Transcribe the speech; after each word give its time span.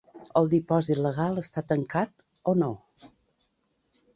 El 0.39 0.47
dipòsit 0.53 1.01
legal 1.07 1.37
està 1.43 1.63
tancat, 1.73 2.25
o 2.53 2.55
no? 2.63 2.71